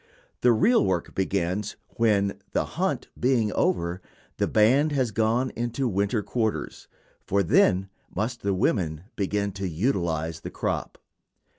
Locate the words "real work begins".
0.51-1.75